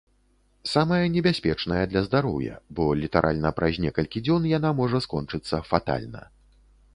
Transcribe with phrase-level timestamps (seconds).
[0.75, 6.27] Самая небяспечная для здароўя, бо літаральна праз некалькі дзён яна можа скончыцца фатальна.